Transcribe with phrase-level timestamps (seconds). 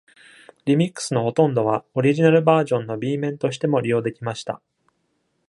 [0.65, 4.59] リミックスのほとんどは、オリジナルバージョンの B 面としても利用できました。